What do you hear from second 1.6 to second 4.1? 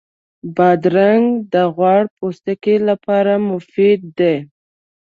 غوړ پوستکي لپاره مفید